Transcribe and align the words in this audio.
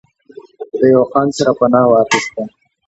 د 0.79 0.81
يو 0.93 1.03
خان 1.11 1.27
سره 1.37 1.51
پناه 1.57 1.87
واخسته 1.89 2.43